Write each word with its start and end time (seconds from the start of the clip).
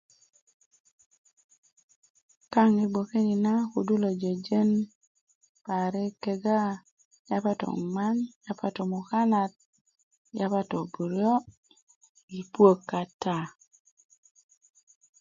kaŋ 2.53 2.69
gboke 2.91 3.19
ni 3.27 3.35
ma 3.45 3.53
kudu 3.71 3.95
lo 4.03 4.09
jöjön 4.21 4.69
psrik 5.63 6.13
keggs 6.23 6.75
yapa 7.29 7.51
to 7.59 7.67
'nŋman 7.71 8.15
kode 8.57 8.67
ya 8.69 8.73
to 8.75 8.83
mukanat 8.91 9.51
yapa 10.39 10.61
to 10.69 10.79
buryo' 10.93 11.45
yi 12.31 12.41
puwök 12.53 12.79
kata 12.91 13.37